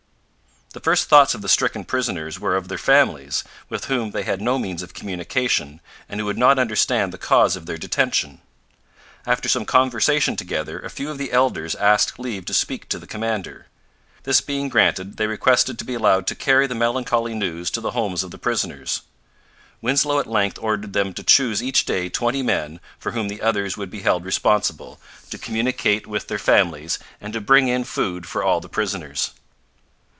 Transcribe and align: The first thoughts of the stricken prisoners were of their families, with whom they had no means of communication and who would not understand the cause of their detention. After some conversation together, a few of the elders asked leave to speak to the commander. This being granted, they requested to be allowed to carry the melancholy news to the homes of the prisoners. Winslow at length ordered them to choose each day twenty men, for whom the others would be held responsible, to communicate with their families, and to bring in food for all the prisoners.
The 0.73 0.79
first 0.79 1.09
thoughts 1.09 1.35
of 1.35 1.41
the 1.41 1.49
stricken 1.49 1.83
prisoners 1.83 2.39
were 2.39 2.55
of 2.55 2.69
their 2.69 2.77
families, 2.77 3.43
with 3.67 3.85
whom 3.85 4.11
they 4.11 4.23
had 4.23 4.39
no 4.41 4.57
means 4.57 4.81
of 4.81 4.93
communication 4.93 5.81
and 6.07 6.17
who 6.17 6.25
would 6.27 6.37
not 6.37 6.57
understand 6.57 7.11
the 7.11 7.17
cause 7.17 7.57
of 7.57 7.65
their 7.65 7.77
detention. 7.77 8.39
After 9.27 9.49
some 9.49 9.65
conversation 9.65 10.37
together, 10.37 10.79
a 10.79 10.89
few 10.89 11.09
of 11.11 11.17
the 11.17 11.33
elders 11.33 11.75
asked 11.75 12.17
leave 12.17 12.45
to 12.45 12.53
speak 12.53 12.87
to 12.87 12.99
the 12.99 13.05
commander. 13.05 13.67
This 14.23 14.39
being 14.39 14.69
granted, 14.69 15.17
they 15.17 15.27
requested 15.27 15.77
to 15.77 15.83
be 15.83 15.93
allowed 15.93 16.25
to 16.27 16.35
carry 16.35 16.67
the 16.67 16.73
melancholy 16.75 17.35
news 17.35 17.69
to 17.71 17.81
the 17.81 17.91
homes 17.91 18.23
of 18.23 18.31
the 18.31 18.37
prisoners. 18.37 19.01
Winslow 19.81 20.19
at 20.21 20.25
length 20.25 20.57
ordered 20.61 20.93
them 20.93 21.13
to 21.15 21.21
choose 21.21 21.61
each 21.61 21.83
day 21.83 22.07
twenty 22.07 22.41
men, 22.41 22.79
for 22.97 23.11
whom 23.11 23.27
the 23.27 23.41
others 23.41 23.75
would 23.75 23.91
be 23.91 24.03
held 24.03 24.23
responsible, 24.23 25.01
to 25.31 25.37
communicate 25.37 26.07
with 26.07 26.29
their 26.29 26.39
families, 26.39 26.97
and 27.19 27.33
to 27.33 27.41
bring 27.41 27.67
in 27.67 27.83
food 27.83 28.25
for 28.25 28.41
all 28.41 28.61
the 28.61 28.69
prisoners. 28.69 29.31